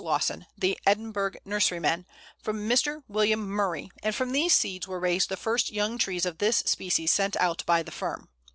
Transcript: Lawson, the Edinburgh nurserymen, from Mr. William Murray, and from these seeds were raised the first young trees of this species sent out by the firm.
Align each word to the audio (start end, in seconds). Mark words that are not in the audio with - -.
Lawson, 0.03 0.47
the 0.57 0.79
Edinburgh 0.83 1.33
nurserymen, 1.45 2.07
from 2.41 2.67
Mr. 2.67 3.03
William 3.07 3.47
Murray, 3.47 3.91
and 4.01 4.15
from 4.15 4.31
these 4.31 4.51
seeds 4.51 4.87
were 4.87 4.99
raised 4.99 5.29
the 5.29 5.37
first 5.37 5.71
young 5.71 5.99
trees 5.99 6.25
of 6.25 6.39
this 6.39 6.57
species 6.65 7.11
sent 7.11 7.35
out 7.35 7.63
by 7.67 7.83
the 7.83 7.91
firm. 7.91 8.27